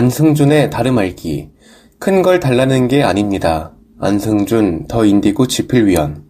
[0.00, 1.48] 안승준의 다름 알기
[1.98, 3.72] 큰 걸 달라는 게 아닙니다.
[3.98, 6.22] 안승준 더 인디고 지필위원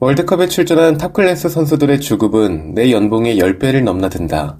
[0.00, 4.58] 월드컵에 출전한 탑클래스 선수들의 주급은 내 연봉의 10배를 넘나든다.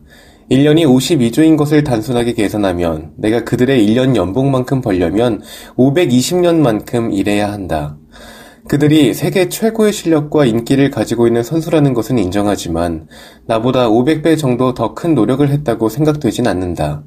[0.51, 5.43] 1년이 52조인 것을 단순하게 계산하면 내가 그들의 1년 연봉만큼 벌려면
[5.77, 7.99] 520년만큼 일해야 한다.
[8.69, 13.09] 그들이 세계 최고의 실력과 인기를 가지고 있는 선수라는 것은 인정하지만
[13.45, 17.03] 나보다 500배 정도 더 큰 노력을 했다고 생각되진 않는다.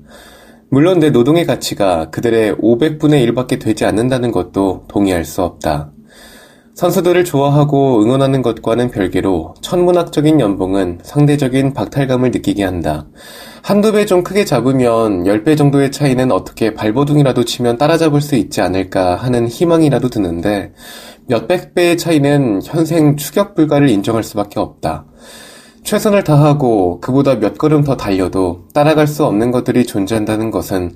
[0.75, 5.93] 물론 내 노동의 가치가 그들의 500분의 1밖에 되지 않는다는 것도 동의할 수 없다.
[6.73, 13.07] 선수들을 좋아하고 응원하는 것과는 별개로 천문학적인 연봉은 상대적인 박탈감을 느끼게 한다.
[13.63, 19.15] 한두 배 좀 크게 잡으면 10배 정도의 차이는 어떻게 발버둥이라도 치면 따라잡을 수 있지 않을까
[19.15, 20.73] 하는 희망이라도 드는데
[21.29, 25.05] 몇백 배의 차이는 현생 추격 불가를 인정할 수밖에 없다.
[25.85, 30.95] 최선을 다하고 그보다 몇 걸음 더 달려도 따라갈 수 없는 것들이 존재한다는 것은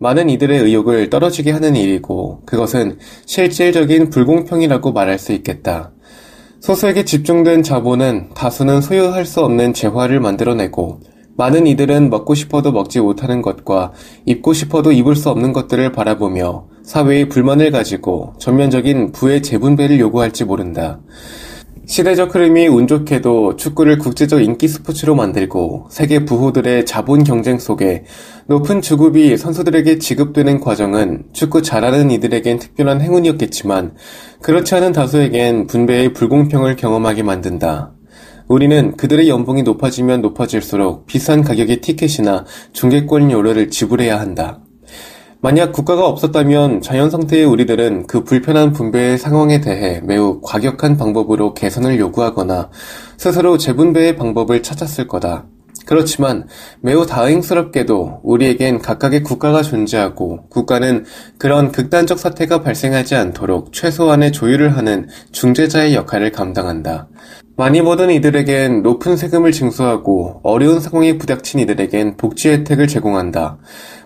[0.00, 5.92] 많은 이들의 의욕을 떨어지게 하는 일이고 그것은 실질적인 불공평이라고 말할 수 있겠다.
[6.58, 10.98] 소수에게 집중된 자본은 다수는 소유할 수 없는 재화를 만들어내고
[11.36, 13.92] 많은 이들은 먹고 싶어도 먹지 못하는 것과
[14.26, 20.98] 입고 싶어도 입을 수 없는 것들을 바라보며 사회의 불만을 가지고 전면적인 부의 재분배를 요구할지 모른다.
[21.86, 28.04] 시대적 흐름이 운 좋게도 축구를 국제적 인기 스포츠로 만들고 세계 부호들의 자본 경쟁 속에
[28.46, 33.96] 높은 주급이 선수들에게 지급되는 과정은 축구 잘하는 이들에겐 특별한 행운이었겠지만
[34.40, 37.92] 그렇지 않은 다수에겐 분배의 불공평을 경험하게 만든다.
[38.48, 44.63] 우리는 그들의 연봉이 높아지면 높아질수록 비싼 가격의 티켓이나 중개권료를 지불해야 한다.
[45.44, 51.98] 만약 국가가 없었다면 자연 상태의 우리들은 그 불편한 분배의 상황에 대해 매우 과격한 방법으로 개선을
[51.98, 52.70] 요구하거나
[53.18, 55.44] 스스로 재분배의 방법을 찾았을 거다.
[55.84, 56.48] 그렇지만
[56.80, 61.04] 매우 다행스럽게도 우리에겐 각각의 국가가 존재하고 국가는
[61.36, 67.08] 그런 극단적 사태가 발생하지 않도록 최소한의 조율을 하는 중재자의 역할을 감당한다.
[67.56, 73.58] 많이 버은 이들에겐 높은 세금을 징수하고 어려운 상황에 부닥친 이들에겐 복지 혜택을 제공한다.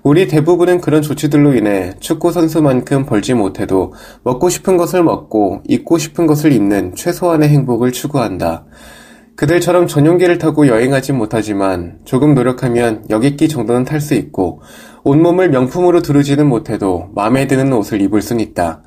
[0.02, 6.26] 우리 대부분은 그런 조치들로 인해 축구 선수만큼 벌지 못해도 먹고 싶은 것을 먹고 입고 싶은
[6.26, 8.66] 것을 입는 최소한의 행복을 추구한다.
[9.34, 14.60] 그들처럼 전용기를 타고 여행하지 못하지만 조금 노력하면 여객기 정도는 탈 수 있고
[15.04, 18.82] 온몸을 명품으로 두르지는 못해도 마음에 드는 옷을 입을 순 있다.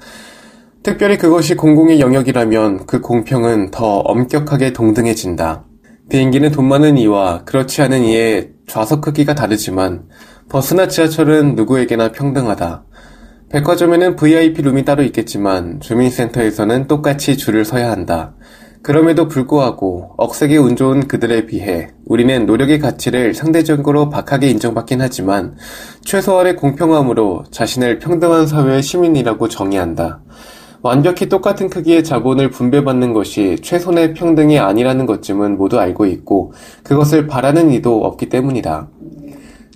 [0.83, 5.65] 특별히 그것이 공공의 영역이라면 그 공평은 더 엄격하게 동등해진다.
[6.09, 10.05] 비행기는 돈 많은 이와 그렇지 않은 이의 좌석 크기가 다르지만
[10.49, 12.83] 버스나 지하철은 누구에게나 평등하다.
[13.49, 18.33] 백화점에는 VIP 룸이 따로 있겠지만 주민센터에서는 똑같이 줄을 서야 한다.
[18.81, 25.55] 그럼에도 불구하고 억세게 운 좋은 그들에 비해 우리는 노력의 가치를 상대적으로 박하게 인정받긴 하지만
[26.03, 30.21] 최소한의 공평함으로 자신을 평등한 사회의 시민이라고 정의한다.
[30.83, 36.53] 완벽히 똑같은 크기의 자본을 분배받는 것이 최선의 평등이 아니라는 것쯤은 모두 알고 있고
[36.83, 38.89] 그것을 바라는 이도 없기 때문이다.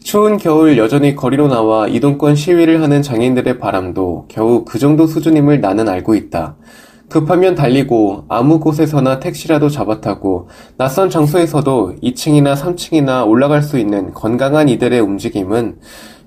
[0.04, 5.90] 추운 겨울 여전히 거리로 나와 이동권 시위를 하는 장애인들의 바람도 겨우 그 정도 수준임을 나는
[5.90, 6.56] 알고 있다.
[7.08, 15.00] 급하면 달리고 아무 곳에서나 택시라도 잡아타고 낯선 장소에서도 2층이나 3층이나 올라갈 수 있는 건강한 이들의
[15.00, 15.78] 움직임은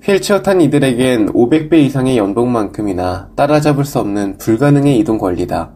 [0.02, 5.74] 휠체어 탄 이들에겐 500배 이상의 연봉만큼이나 따라잡을 수 없는 불가능의 이동 권리다.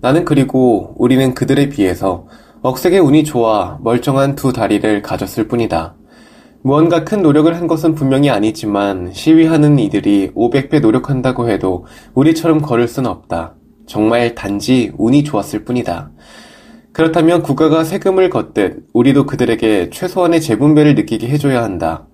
[0.00, 2.26] 나는 그리고 우리는 그들에 비해서
[2.62, 5.96] 억세게 운이 좋아 멀쩡한 두 다리를 가졌을 뿐이다.
[6.62, 11.84] 무언가 큰 노력을 한 것은 분명히 아니지만 시위하는 이들이 500배 노력한다고 해도
[12.14, 13.54] 우리처럼 걸을 순 없다.
[13.86, 16.10] 정말 단지 운이 좋았을 뿐이다.
[16.92, 22.06] 그렇다면 국가가 세금을 걷듯 우리도 그들에게 최소한의 재분배를 느끼게 해줘야 한다.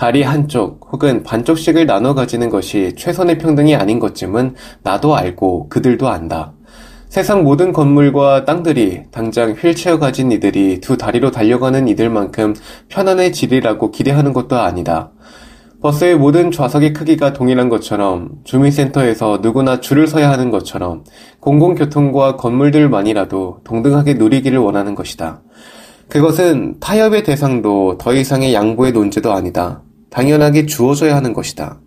[0.00, 6.54] 다리 한쪽 혹은 반쪽씩을 나눠 가지는 것이 최선의 평등이 아닌 것쯤은 나도 알고 그들도 안다.
[7.10, 12.54] 세상 모든 건물과 땅들이 당장 휠체어 가진 이들이 두 다리로 달려가는 이들만큼
[12.88, 15.10] 편안해지리라고 기대하는 것도 아니다.
[15.82, 21.04] 버스의 모든 좌석의 크기가 동일한 것처럼 주민센터에서 누구나 줄을 서야 하는 것처럼
[21.40, 25.42] 공공교통과 건물들만이라도 동등하게 누리기를 원하는 것이다.
[26.08, 29.82] 그것은 타협의 대상도 더 이상의 양보의 논제도 아니다.
[30.10, 31.80] 당연하게 주어져야 하는 것이다.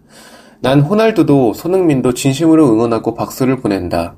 [0.61, 4.15] 난 호날두도 손흥민도 진심으로 응원하고 박수를 보낸다.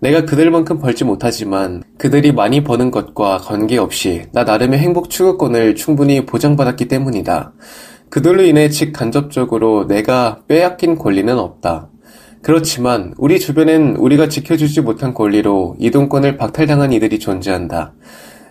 [0.00, 6.86] 내가 그들만큼 벌지 못하지만 그들이 많이 버는 것과 관계없이 나 나름의 행복 추구권을 충분히 보장받았기
[6.86, 7.52] 때문이다.
[8.10, 11.88] 그들로 인해 직간접적으로 내가 빼앗긴 권리는 없다.
[12.42, 17.94] 그렇지만 우리 주변엔 우리가 지켜주지 못한 권리로 이동권을 박탈당한 이들이 존재한다.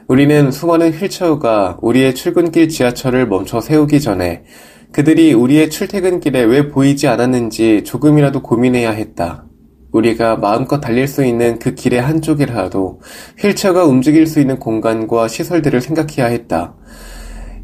[0.08, 4.44] 우리는 수많은 휠체어가 우리의 출근길 지하철을 멈춰 세우기 전에
[4.92, 9.46] 그들이 우리의 출퇴근길에 왜 보이지 않았는지 조금이라도 고민해야 했다.
[9.92, 13.02] 우리가 마음껏 달릴 수 있는 그 길의 한쪽이라도
[13.40, 16.76] 휠체어가 움직일 수 있는 공간과 시설들을 생각해야 했다.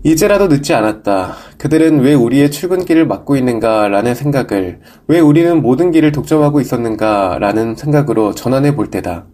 [0.05, 1.33] 이제라도 늦지 않았다.
[1.57, 7.75] 그들은 왜 우리의 출근길을 막고 있는가 라는 생각을, 왜 우리는 모든 길을 독점하고 있었는가 라는
[7.75, 9.27] 생각으로 전환해 볼 때다.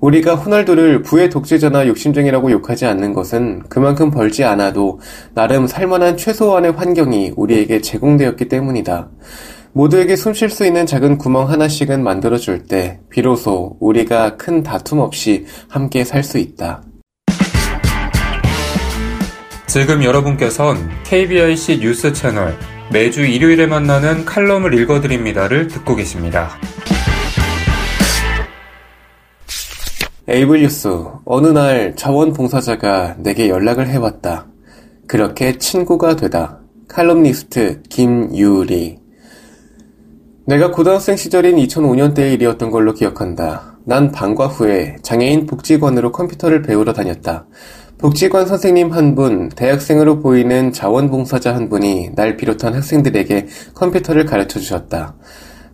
[0.00, 5.00] 우리가 호날두를 부의 독재자나 욕심쟁이라고 욕하지 않는 것은 그만큼 벌지 않아도
[5.34, 9.10] 나름 살만한 최소한의 환경이 우리에게 제공되었기 때문이다.
[9.72, 15.46] 모두에게 숨 쉴 수 있는 작은 구멍 하나씩은 만들어줄 때 비로소 우리가 큰 다툼 없이
[15.68, 16.82] 함께 살 수 있다.
[19.66, 22.56] 지금 여러분께선 KBIC 뉴스 채널
[22.90, 26.50] 매주 일요일에 만나는 칼럼을 읽어드립니다를 듣고 계십니다.
[30.30, 34.46] 에이블뉴스 어느 날 자원봉사자가 내게 연락을 해왔다.
[35.06, 36.60] 그렇게 친구가 되다.
[36.86, 38.98] 칼럼니스트 김유리
[40.46, 43.78] 내가 고등학생 시절인 2005년대의 일이었던 걸로 기억한다.
[43.86, 47.46] 난 방과 후에 장애인 복지관으로 컴퓨터를 배우러 다녔다.
[47.96, 55.16] 복지관 선생님 한 분, 대학생으로 보이는 자원봉사자 한 분이 날 비롯한 학생들에게 컴퓨터를 가르쳐 주셨다.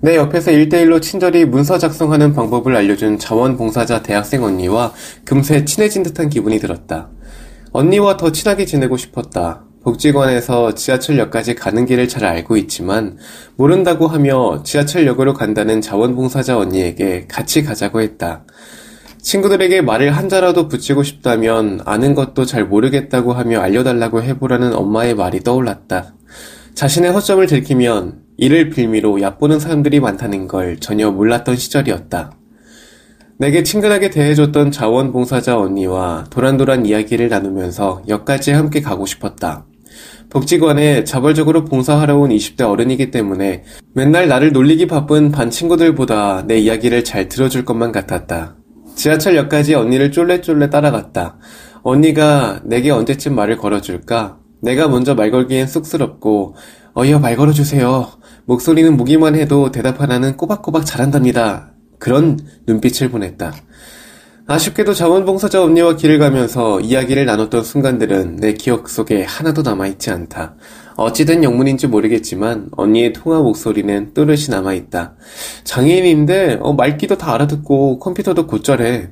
[0.04, 4.92] 내 옆에서 일대일로 친절히 문서 작성하는 방법을 알려준 자원봉사자 대학생 언니와
[5.24, 7.08] 금세 친해진 듯한 기분이 들었다.
[7.72, 9.64] 언니와 더 친하게 지내고 싶었다.
[9.82, 13.16] 복지관에서 지하철역까지 가는 길을 잘 알고 있지만
[13.56, 18.44] 모른다고 하며 지하철역으로 간다는 자원봉사자 언니에게 같이 가자고 했다.
[19.22, 26.12] 친구들에게 말을 한자라도 붙이고 싶다면 아는 것도 잘 모르겠다고 하며 알려달라고 해보라는 엄마의 말이 떠올랐다.
[26.74, 32.32] 자신의 허점을 들키면 이를 빌미로 얕보는 사람들이 많다는 걸 전혀 몰랐던 시절이었다.
[33.38, 39.66] 내게 친근하게 대해줬던 자원봉사자 언니와 도란도란 이야기를 나누면서 역까지 함께 가고 싶었다.
[40.30, 47.04] 복지관에 자발적으로 봉사하러 온 20대 어른이기 때문에 맨날 나를 놀리기 바쁜 반 친구들보다 내 이야기를
[47.04, 48.56] 잘 들어줄 것만 같았다.
[48.96, 51.38] 지하철역까지 언니를 쫄래쫄래 따라갔다.
[51.82, 54.38] 언니가 내게 언제쯤 말을 걸어줄까?
[54.62, 56.56] 내가 먼저 말 걸기엔 쑥스럽고
[56.96, 58.08] 어여 말 걸어주세요.
[58.46, 61.72] 목소리는 무기만 해도 대답 하나는 꼬박꼬박 잘한답니다.
[61.98, 63.54] 그런 눈빛을 보냈다.
[64.46, 70.56] 아쉽게도 자원봉사자 언니와 길을 가면서 이야기를 나눴던 순간들은 내 기억 속에 하나도 남아있지 않다.
[70.96, 75.16] 어찌된 영문인지 모르겠지만 언니의 통화 목소리는 또렷이 남아있다.
[75.64, 79.08] 장애인인데 어, 말귀도 다 알아듣고 컴퓨터도 곧잘해.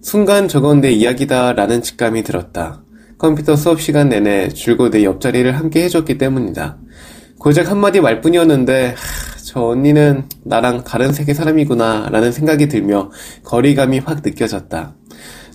[0.00, 2.82] 순간 저건 내 이야기다 라는 직감이 들었다.
[3.18, 6.78] 컴퓨터 수업 시간 내내 줄곧 내 옆자리를 함께 해줬기 때문이다.
[7.38, 13.10] 고작 한마디 말뿐이었는데 하, 저 언니는 나랑 다른 세계 사람이구나 라는 생각이 들며
[13.44, 14.94] 거리감이 확 느껴졌다.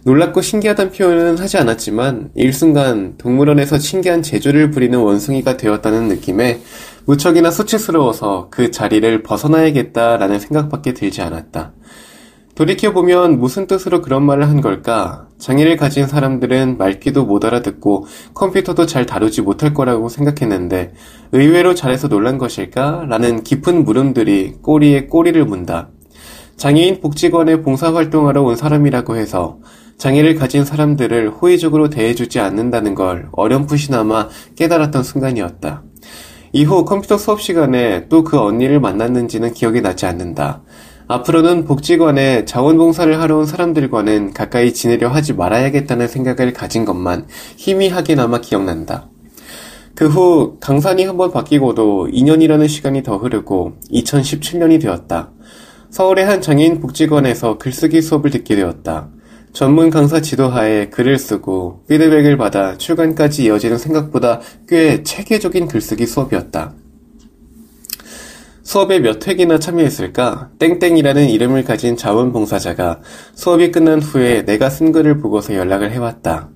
[0.06, 6.62] 놀랍고 신기하단 표현은 하지 않았지만 일순간 동물원에서 신기한 재주를 부리는 원숭이가 되었다는 느낌에
[7.06, 11.74] 무척이나 수치스러워서 그 자리를 벗어나야겠다라는 생각밖에 들지 않았다.
[12.56, 15.28] 돌이켜보면 무슨 뜻으로 그런 말을 한 걸까?
[15.40, 18.06] 장애를 가진 사람들은 말귀도 못 알아듣고
[18.36, 20.94] 컴퓨터도 잘 다루지 못할 거라고 생각했는데
[21.32, 23.06] 의외로 잘해서 놀란 것일까?
[23.10, 25.90] 라는 깊은 물음들이 꼬리에 꼬리를 문다.
[26.56, 29.58] 장애인 복지관에 봉사활동하러 온 사람이라고 해서
[29.98, 35.84] 장애를 가진 사람들을 호의적으로 대해주지 않는다는 걸 어렴풋이나마 깨달았던 순간이었다.
[36.52, 40.62] 이후 컴퓨터 수업 시간에 또 그 언니를 만났는지는 기억이 나지 않는다.
[41.14, 49.10] 앞으로는 복지관에 자원봉사를 하러 온 사람들과는 가까이 지내려 하지 말아야겠다는 생각을 가진 것만 희미하게나마 기억난다.
[49.94, 55.30] 그 후 강산이 한번 바뀌고도 2년이라는 시간이 더 흐르고 2017년이 되었다.
[55.92, 59.10] 서울의 한 장애인 복지관에서 글쓰기 수업을 듣게 되었다.
[59.52, 66.74] 전문 강사 지도하에 글을 쓰고 피드백을 받아 출간까지 이어지는 생각보다 꽤 체계적인 글쓰기 수업이었다.
[68.64, 70.52] 수업에 몇 회기나 참여했을까?
[70.58, 73.02] 땡땡이라는 이름을 가진 자원봉사자가
[73.36, 76.50] 수업이 끝난 후에 내가 쓴 글을 보고서 연락을 해왔다.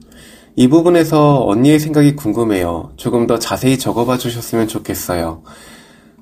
[0.56, 2.94] 이 부분에서 언니의 생각이 궁금해요.
[2.96, 5.44] 조금 더 자세히 적어봐 주셨으면 좋겠어요.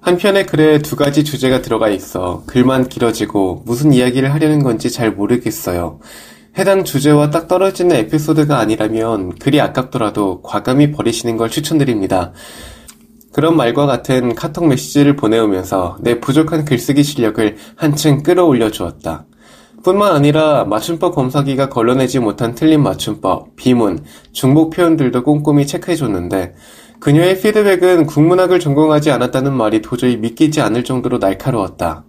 [0.02, 6.00] 한편의 글에 두 가지 주제가 들어가 있어 글만 길어지고 무슨 이야기를 하려는 건지 잘 모르겠어요.
[6.58, 12.34] 해당 주제와 딱 떨어지는 에피소드가 아니라면 글이 아깝더라도 과감히 버리시는 걸 추천드립니다.
[13.36, 19.26] 그런 말과 같은 카톡 메시지를 보내오면서 내 부족한 글쓰기 실력을 한층 끌어올려 주었다.
[19.84, 26.56] 뿐만 아니라 맞춤법 검사기가 걸러내지 못한 틀린 맞춤법, 비문, 중복 표현들도 꼼꼼히 체크해줬는데
[27.02, 32.06] 그녀의 피드백은 국문학을 전공하지 않았다는 말이 도저히 믿기지 않을 정도로 날카로웠다.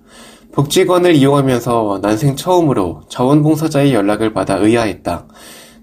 [0.52, 5.26] 복지관을 이용하면서 난생 처음으로 자원봉사자의 연락을 받아 의아했다.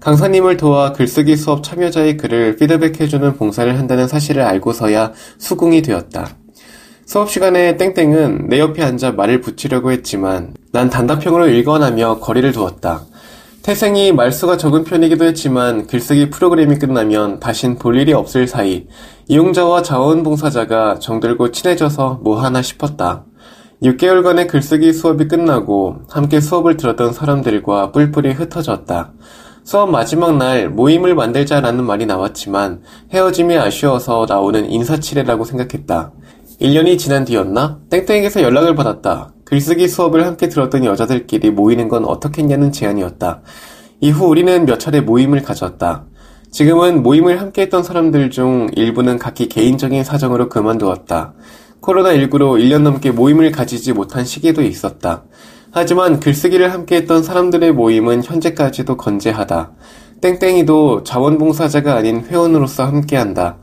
[0.04, 6.28] 강사님을 도와 글쓰기 수업 참여자의 글을 피드백해주는 봉사를 한다는 사실을 알고서야 수긍이 되었다.
[7.06, 13.06] 수업 시간에 땡땡은 내 옆에 앉아 말을 붙이려고 했지만 난 단답형으로 읽어나며 거리를 두었다.
[13.62, 18.88] 태생이 말수가 적은 편이기도 했지만 글쓰기 프로그램이 끝나면 다신 볼 일이 없을 사이
[19.30, 23.24] 이용자와 자원봉사자가 정들고 친해져서 뭐 하나 싶었다.
[23.82, 29.14] 6개월간의 글쓰기 수업이 끝나고 함께 수업을 들었던 사람들과 뿔뿔이 흩어졌다.
[29.64, 32.82] 수업 마지막 날 모임을 만들자라는 말이 나왔지만
[33.14, 36.12] 헤어짐이 아쉬워서 나오는 인사치레라고 생각했다.
[36.62, 37.80] 1년이 지난 뒤였나?
[37.90, 39.34] 땡땡에게서 연락을 받았다.
[39.46, 43.42] 글쓰기 수업을 함께 들었던 여자들끼리 모이는 건 어떻겠냐는 제안이었다.
[44.02, 46.06] 이후 우리는 몇 차례 모임을 가졌다.
[46.52, 51.34] 지금은 모임을 함께 했던 사람들 중 일부는 각기 개인적인 사정으로 그만두었다.
[51.82, 55.24] 코로나19로 1년 넘게 모임을 가지지 못한 시기도 있었다.
[55.76, 59.72] 하지만 글쓰기를 함께 했던 사람들의 모임은 현재까지도 건재하다.
[60.22, 63.58] 땡땡이도 자원봉사자가 아닌 회원으로서 함께한다.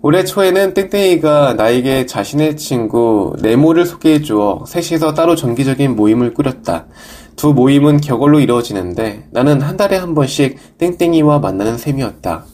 [0.00, 6.86] 올해 초에는 땡땡이가 나에게 자신의 친구 네모를 소개해 주어 셋이서 따로 정기적인 모임을 꾸렸다.
[7.36, 12.46] 두 모임은 격월로 이루어지는데 나는 한 달에 한 번씩 땡땡이와 만나는 셈이었다.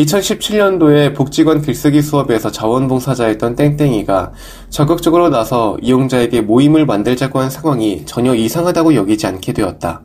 [0.00, 4.32] 2017년도에 복지관 글쓰기 수업에서 자원봉사자였던 땡땡이가
[4.70, 10.02] 적극적으로 나서 이용자에게 모임을 만들자고 한 상황이 전혀 이상하다고 여기지 않게 되었다.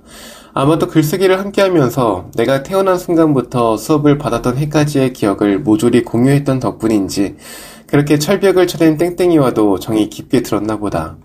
[0.53, 7.35] 아마도 글쓰기를 함께 하면서 내가 태어난 순간부터 수업을 받았던 해까지의 기억을 모조리 공유했던 덕분인지
[7.87, 11.17] 그렇게 철벽을 쳐낸 땡땡이와도 정이 깊게 들었나 보다.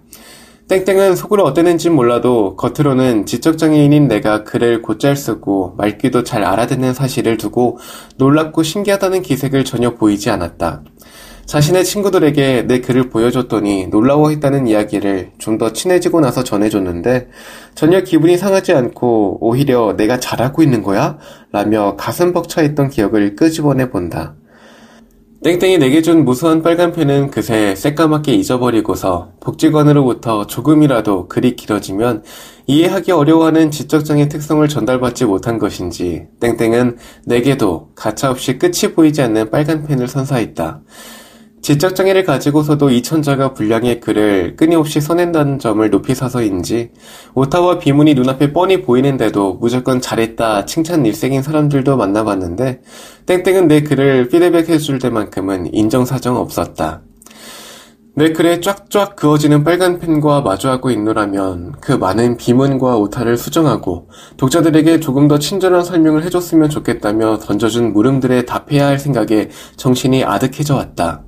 [0.70, 7.78] 땡땡은 속으로 어땠는지 몰라도 겉으로는 지적장애인인 내가 글을 곧잘 쓰고 말귀도 잘 알아듣는 사실을 두고
[8.18, 10.84] 놀랍고 신기하다는 기색을 전혀 보이지 않았다.
[11.44, 17.30] 자신의 친구들에게 내 글을 보여줬더니 놀라워했다는 이야기를 좀 더 친해지고 나서 전해줬는데
[17.74, 21.18] 전혀 기분이 상하지 않고 오히려 내가 잘하고 있는 거야?
[21.50, 24.36] 라며 가슴 벅차있던 기억을 끄집어내 본다.
[25.42, 32.24] 땡땡이 내게 준 무수한 빨간 펜은 그새 새까맣게 잊어버리고서 복지관으로부터 조금이라도 글이 길어지면
[32.66, 40.08] 이해하기 어려워하는 지적장애 특성을 전달받지 못한 것인지 땡땡은 내게도 가차없이 끝이 보이지 않는 빨간 펜을
[40.08, 40.82] 선사했다.
[41.62, 46.90] 지적장애를 가지고서도 이 천자가 분량의 글을 끊임없이 써낸다는 점을 높이 사서인지
[47.34, 52.80] 오타와 비문이 눈앞에 뻔히 보이는데도 무조건 잘했다 칭찬 일색인 사람들도 만나봤는데
[53.26, 57.02] 땡땡은 내 글을 피드백 해줄 때만큼은 인정사정 없었다.
[58.16, 65.28] 내 글에 쫙쫙 그어지는 빨간 펜과 마주하고 있노라면 그 많은 비문과 오타를 수정하고 독자들에게 조금
[65.28, 71.22] 더 친절한 설명을 해줬으면 좋겠다며 던져준 물음들에 답해야 할 생각에 정신이 아득해져 왔다.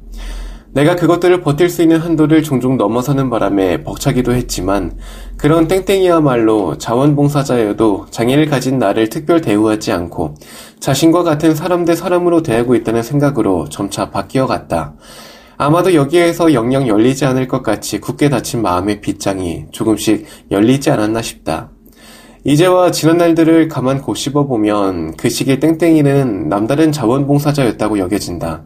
[0.74, 4.96] 내가 그것들을 버틸 수 있는 한도를 종종 넘어서는 바람에 벅차기도 했지만
[5.36, 10.34] 그런 땡땡이야말로 자원봉사자여도 장애를 가진 나를 특별 대우하지 않고
[10.80, 14.94] 자신과 같은 사람 대 사람으로 대하고 있다는 생각으로 점차 바뀌어 갔다.
[15.58, 21.70] 아마도 여기에서 영영 열리지 않을 것 같이 굳게 닫힌 마음의 빗장이 조금씩 열리지 않았나 싶다.
[22.44, 28.64] 이제와 지난 날들을 가만 고씹어 보면 그 시기 땡땡이는 남다른 자원봉사자였다고 여겨진다.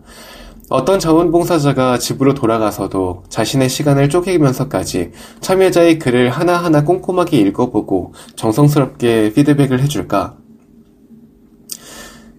[0.68, 10.34] 어떤 자원봉사자가 집으로 돌아가서도 자신의 시간을 쪼개면서까지 참여자의 글을 하나하나 꼼꼼하게 읽어보고 정성스럽게 피드백을 해줄까?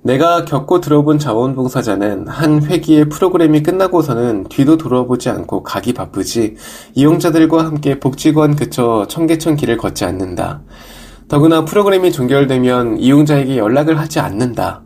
[0.04, 6.56] 내가 겪고 들어본 자원봉사자는 한 회기의 프로그램이 끝나고서는 뒤도 돌아보지 않고 가기 바쁘지
[6.96, 10.64] 이용자들과 함께 복지관 그쳐 청계천 길을 걷지 않는다.
[11.30, 14.84] 더구나 프로그램이 종결되면 이용자에게 연락을 하지 않는다.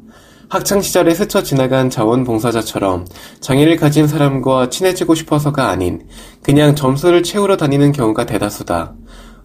[0.52, 3.06] 학창시절에 스쳐 지나간 자원봉사자처럼
[3.40, 6.02] 장애를 가진 사람과 친해지고 싶어서가 아닌
[6.44, 8.94] 그냥 점수를 채우러 다니는 경우가 대다수다.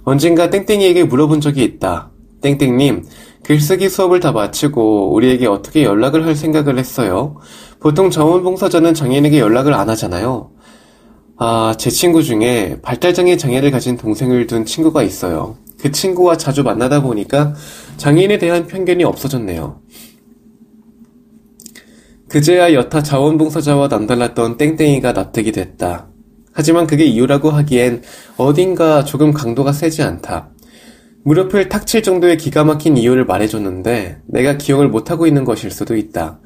[0.02, 2.10] 언젠가 땡땡이에게 물어본 적이 있다.
[2.40, 3.04] 땡땡님,
[3.44, 7.36] 글쓰기 수업을 다 마치고 우리에게 어떻게 연락을 할 생각을 했어요?
[7.78, 10.50] 보통 자원봉사자는 장애인에게 연락을 안 하잖아요.
[11.38, 15.56] 아, 제 친구 중에 발달장애 장애를 가진 동생을 둔 친구가 있어요.
[15.80, 17.54] 그 친구와 자주 만나다 보니까
[17.96, 19.80] 장애인에 대한 편견이 없어졌네요.
[22.28, 26.08] 그제야 여타 자원봉사자와 남달랐던 땡땡이가 납득이 됐다.
[26.52, 28.02] 하지만 그게 이유라고 하기엔
[28.36, 30.50] 어딘가 조금 강도가 세지 않다.
[31.22, 36.40] 무릎을 탁 칠 정도의 기가 막힌 이유를 말해줬는데 내가 기억을 못하고 있는 것일 수도 있다.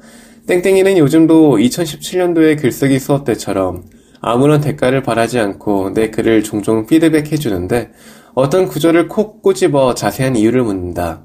[0.47, 3.83] 땡땡이는 요즘도 2017년도의 글쓰기 수업 때처럼
[4.21, 7.91] 아무런 대가를 바라지 않고 내 글을 종종 피드백 해주는데
[8.33, 11.23] 어떤 구절을 콕 꼬집어 자세한 이유를 묻는다.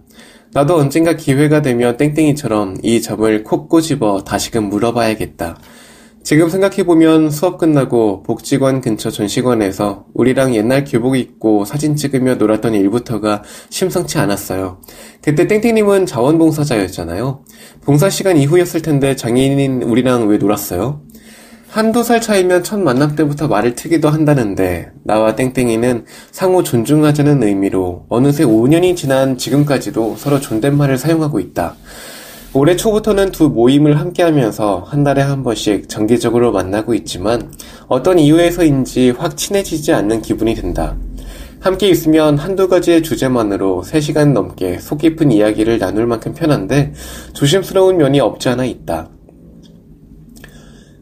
[0.56, 5.58] 나도 언젠가 기회가 되면 땡땡이처럼 이 점을 콕 꼬집어 다시금 물어봐야겠다.
[6.22, 13.42] 지금 생각해보면 수업 끝나고 복지관 근처 전시관에서 우리랑 옛날 교복 입고 사진 찍으며 놀았던 일부터가
[13.68, 14.80] 심상치 않았어요.
[15.20, 17.44] 그때 땡땡님은 자원봉사자였잖아요.
[17.84, 21.02] 봉사 시간 이후였을 텐데 장애인인 우리랑 왜 놀았어요?
[21.68, 28.44] 한두 살 차이면 첫 만남 때부터 말을 트기도 한다는데 나와 땡땡이는 상호 존중하자는 의미로 어느새
[28.44, 31.74] 5년이 지난 지금까지도 서로 존댓말을 사용하고 있다.
[32.54, 37.52] 올해 초부터는 두 모임을 함께 하면서 한 달에 한 번씩 정기적으로 만나고 있지만
[37.88, 40.96] 어떤 이유에서인지 확 친해지지 않는 기분이 든다.
[41.60, 46.94] 함께 있으면 한두 가지의 주제만으로 3시간 넘게 속 깊은 이야기를 나눌 만큼 편한데
[47.34, 49.10] 조심스러운 면이 없지 않아 있다.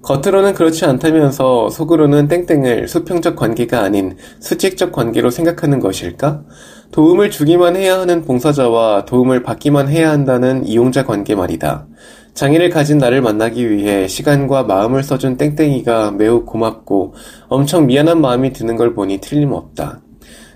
[0.05, 6.43] 겉으로는 그렇지 않다면서 속으로는 땡땡을 수평적 관계가 아닌 수직적 관계로 생각하는 것일까?
[6.91, 11.87] 도움을 주기만 해야 하는 봉사자와 도움을 받기만 해야 한다는 이용자 관계 말이다.
[12.35, 17.15] 장애를 가진 나를 만나기 위해 시간과 마음을 써준 땡땡이가 매우 고맙고
[17.49, 20.01] 엄청 미안한 마음이 드는 걸 보니 틀림없다.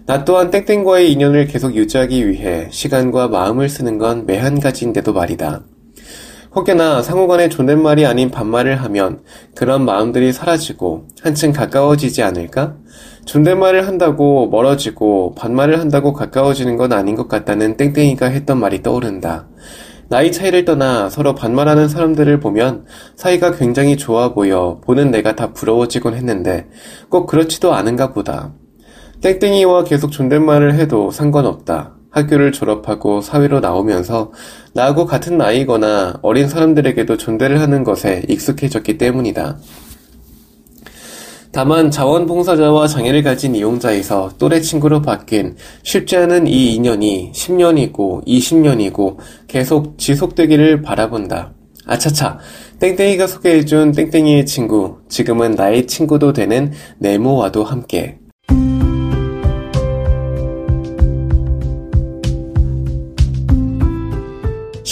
[0.05, 5.63] 나 또한 땡땡과의 인연을 계속 유지하기 위해 시간과 마음을 쓰는 건 매한 가지인데도 말이다.
[6.59, 9.21] 혹여나 상호간의 존댓말이 아닌 반말을 하면
[9.55, 12.75] 그런 마음들이 사라지고 한층 가까워지지 않을까?
[13.27, 19.47] 존댓말을 한다고 멀어지고 반말을 한다고 가까워지는 건 아닌 것 같다는 땡땡이가 했던 말이 떠오른다.
[20.09, 26.15] 나이 차이를 떠나 서로 반말하는 사람들을 보면 사이가 굉장히 좋아 보여 보는 내가 다 부러워지곤
[26.15, 26.67] 했는데
[27.09, 28.53] 꼭 그렇지도 않은가 보다.
[29.21, 31.98] 땡땡이와 계속 존댓말을 해도 상관없다.
[32.11, 34.33] 학교를 졸업하고 사회로 나오면서
[34.73, 39.59] 나하고 같은 나이거나 어린 사람들에게도 존대를 하는 것에 익숙해졌기 때문이다.
[41.51, 49.17] 다만 자원봉사자와 장애를 가진 이용자에서 또래 친구로 바뀐 쉽지 않은 이 인연이 10년이고 20년이고
[49.49, 51.55] 계속 지속되기를 바라본다.
[51.87, 52.39] 아차차,
[52.81, 58.19] 땡땡이가 소개해준 땡땡이의 친구, 지금은 나의 친구도 되는 네모와도 함께.